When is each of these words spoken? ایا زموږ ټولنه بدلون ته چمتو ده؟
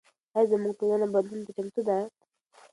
ایا 0.35 0.49
زموږ 0.51 0.73
ټولنه 0.79 1.05
بدلون 1.13 1.39
ته 1.45 1.51
چمتو 1.57 1.81
ده؟ 1.87 1.97